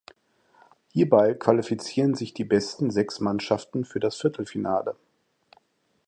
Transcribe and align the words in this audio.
Hierbei 0.93 1.35
qualifizieren 1.35 2.15
sich 2.15 2.33
die 2.33 2.43
besten 2.43 2.89
sechs 2.89 3.19
Mannschaften 3.19 3.85
für 3.85 3.99
das 3.99 4.15
Viertelfinale. 4.19 4.95